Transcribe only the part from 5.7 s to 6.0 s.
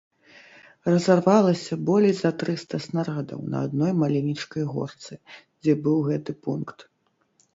быў